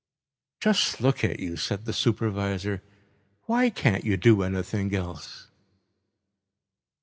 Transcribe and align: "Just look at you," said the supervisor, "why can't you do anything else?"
"Just 0.59 0.99
look 0.99 1.23
at 1.23 1.39
you," 1.39 1.55
said 1.55 1.85
the 1.85 1.93
supervisor, 1.93 2.81
"why 3.43 3.69
can't 3.69 4.03
you 4.03 4.17
do 4.17 4.41
anything 4.41 4.95
else?" 4.95 5.51